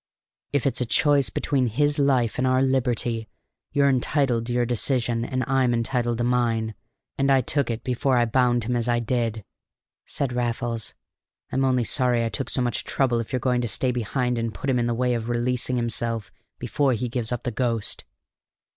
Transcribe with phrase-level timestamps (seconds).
[0.51, 3.29] "If it's a choice between his life and our liberty,
[3.71, 6.73] you're entitled to your decision and I'm entitled to mine,
[7.19, 9.45] and I took it before I bound him as I did,"
[10.07, 10.95] said Raffles.
[11.51, 14.51] "I'm only sorry I took so much trouble if you're going to stay behind and
[14.55, 18.03] put him in the way of releasing himself before he gives up the ghost.